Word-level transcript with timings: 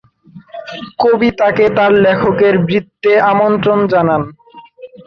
কবি 1.01 1.29
তাকে 1.39 1.65
তার 1.77 1.91
লেখকের 2.03 2.55
বৃত্তে 2.67 3.11
আমন্ত্রণ 3.31 3.79
জানান। 3.93 4.21